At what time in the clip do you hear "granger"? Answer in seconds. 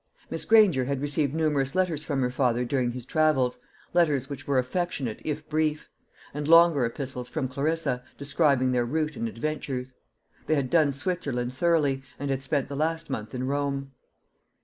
0.45-0.85